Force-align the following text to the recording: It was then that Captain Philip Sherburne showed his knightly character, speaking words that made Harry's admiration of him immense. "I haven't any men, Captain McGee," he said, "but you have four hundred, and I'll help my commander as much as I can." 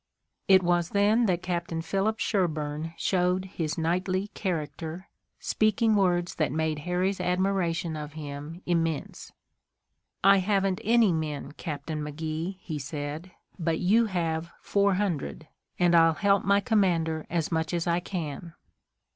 It 0.47 0.63
was 0.63 0.89
then 0.97 1.27
that 1.27 1.43
Captain 1.43 1.79
Philip 1.83 2.17
Sherburne 2.19 2.95
showed 2.97 3.45
his 3.45 3.77
knightly 3.77 4.29
character, 4.29 5.07
speaking 5.39 5.95
words 5.95 6.33
that 6.37 6.51
made 6.51 6.79
Harry's 6.89 7.21
admiration 7.21 7.95
of 7.95 8.13
him 8.13 8.63
immense. 8.65 9.31
"I 10.23 10.37
haven't 10.37 10.81
any 10.83 11.13
men, 11.13 11.51
Captain 11.51 12.01
McGee," 12.01 12.57
he 12.61 12.79
said, 12.79 13.29
"but 13.59 13.77
you 13.77 14.07
have 14.07 14.49
four 14.63 14.95
hundred, 14.95 15.47
and 15.77 15.93
I'll 15.93 16.15
help 16.15 16.43
my 16.43 16.61
commander 16.61 17.27
as 17.29 17.51
much 17.51 17.71
as 17.71 17.85
I 17.85 17.99
can." 17.99 18.53